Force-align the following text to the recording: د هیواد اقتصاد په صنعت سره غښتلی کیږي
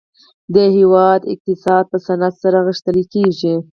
د 0.55 0.57
هیواد 0.77 1.21
اقتصاد 1.33 1.83
په 1.91 1.97
صنعت 2.05 2.33
سره 2.43 2.57
غښتلی 2.67 3.03
کیږي 3.13 3.53